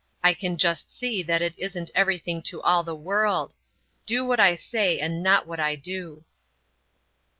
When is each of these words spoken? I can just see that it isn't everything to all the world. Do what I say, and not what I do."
I 0.23 0.33
can 0.33 0.57
just 0.57 0.89
see 0.89 1.21
that 1.21 1.43
it 1.43 1.53
isn't 1.59 1.91
everything 1.93 2.41
to 2.49 2.59
all 2.63 2.81
the 2.81 2.95
world. 2.95 3.53
Do 4.07 4.25
what 4.25 4.39
I 4.39 4.55
say, 4.55 4.99
and 4.99 5.21
not 5.21 5.45
what 5.45 5.59
I 5.59 5.75
do." 5.75 6.23